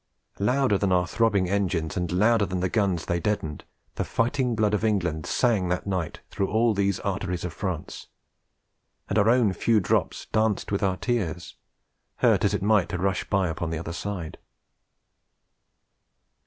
Louder 0.39 0.79
than 0.79 0.91
our 0.91 1.05
throbbing 1.05 1.47
engines, 1.47 1.95
and 1.95 2.11
louder 2.11 2.47
than 2.47 2.59
the 2.59 2.69
guns 2.69 3.05
they 3.05 3.19
deadened, 3.19 3.63
the 3.97 4.03
fighting 4.03 4.55
blood 4.55 4.73
of 4.73 4.83
England 4.83 5.27
sang 5.27 5.69
that 5.69 5.85
night 5.85 6.21
through 6.31 6.47
all 6.49 6.73
these 6.73 6.99
arteries 7.01 7.45
of 7.45 7.53
France; 7.53 8.07
and 9.09 9.19
our 9.19 9.29
own 9.29 9.53
few 9.53 9.79
drops 9.79 10.25
danced 10.31 10.71
with 10.71 10.81
our 10.81 10.97
tears, 10.97 11.55
hurt 12.15 12.43
as 12.43 12.55
it 12.55 12.63
might 12.63 12.89
to 12.89 12.97
rush 12.97 13.29
by 13.29 13.47
upon 13.47 13.69
the 13.69 13.77
other 13.77 13.93
side. 13.93 14.39